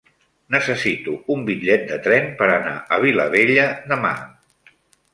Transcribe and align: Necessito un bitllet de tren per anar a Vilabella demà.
Necessito 0.53 1.13
un 1.35 1.43
bitllet 1.51 1.85
de 1.93 2.01
tren 2.09 2.33
per 2.41 2.49
anar 2.57 2.75
a 2.99 3.03
Vilabella 3.07 3.71
demà. 3.95 4.19